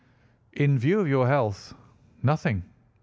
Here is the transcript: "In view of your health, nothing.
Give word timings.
"In 0.53 0.79
view 0.79 0.99
of 0.99 1.07
your 1.07 1.27
health, 1.27 1.75
nothing. 2.23 2.63